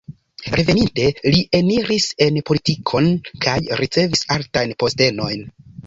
[0.53, 1.05] Reveninte,
[1.35, 3.13] li eniris en politikon
[3.47, 5.51] kaj ricevis altajn postenojn.